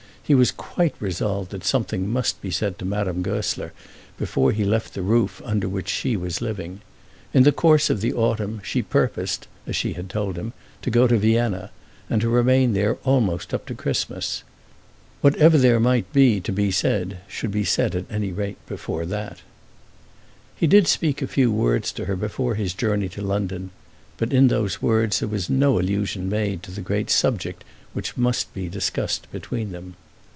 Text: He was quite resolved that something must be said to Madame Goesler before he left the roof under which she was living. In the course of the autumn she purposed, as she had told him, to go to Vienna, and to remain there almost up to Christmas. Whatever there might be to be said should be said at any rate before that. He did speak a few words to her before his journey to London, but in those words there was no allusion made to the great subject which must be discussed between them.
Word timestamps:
He 0.23 0.35
was 0.35 0.51
quite 0.51 0.95
resolved 1.01 1.51
that 1.51 1.65
something 1.65 2.07
must 2.07 2.41
be 2.41 2.51
said 2.51 2.79
to 2.79 2.85
Madame 2.85 3.21
Goesler 3.21 3.73
before 4.17 4.53
he 4.53 4.63
left 4.63 4.93
the 4.93 5.01
roof 5.01 5.41
under 5.43 5.67
which 5.67 5.89
she 5.89 6.15
was 6.15 6.39
living. 6.39 6.79
In 7.33 7.43
the 7.43 7.51
course 7.51 7.89
of 7.89 7.99
the 7.99 8.13
autumn 8.13 8.61
she 8.63 8.81
purposed, 8.81 9.49
as 9.67 9.75
she 9.75 9.91
had 9.91 10.09
told 10.09 10.37
him, 10.37 10.53
to 10.83 10.89
go 10.89 11.05
to 11.05 11.17
Vienna, 11.17 11.69
and 12.09 12.21
to 12.21 12.29
remain 12.29 12.71
there 12.71 12.95
almost 13.03 13.53
up 13.53 13.65
to 13.65 13.75
Christmas. 13.75 14.43
Whatever 15.19 15.57
there 15.57 15.81
might 15.81 16.13
be 16.13 16.39
to 16.39 16.53
be 16.53 16.71
said 16.71 17.17
should 17.27 17.51
be 17.51 17.65
said 17.65 17.93
at 17.93 18.05
any 18.09 18.31
rate 18.31 18.59
before 18.67 19.05
that. 19.05 19.41
He 20.55 20.65
did 20.65 20.87
speak 20.87 21.21
a 21.21 21.27
few 21.27 21.51
words 21.51 21.91
to 21.91 22.05
her 22.05 22.15
before 22.15 22.55
his 22.55 22.73
journey 22.73 23.09
to 23.09 23.21
London, 23.21 23.71
but 24.15 24.31
in 24.31 24.47
those 24.47 24.81
words 24.81 25.19
there 25.19 25.27
was 25.27 25.49
no 25.49 25.77
allusion 25.77 26.29
made 26.29 26.63
to 26.63 26.71
the 26.71 26.79
great 26.79 27.09
subject 27.09 27.65
which 27.91 28.15
must 28.15 28.53
be 28.53 28.69
discussed 28.69 29.29
between 29.33 29.73
them. 29.73 29.95